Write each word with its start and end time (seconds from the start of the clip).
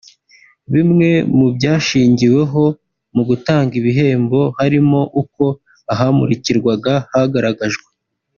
Bimwe 0.73 1.09
mu 1.37 1.47
byashingiweho 1.55 2.63
mu 3.15 3.23
gutanga 3.29 3.73
ibihembo 3.81 4.39
harimo 4.59 5.01
uko 5.21 5.43
ahamurikirwaga 5.93 6.93
hagaragajwe 7.13 7.87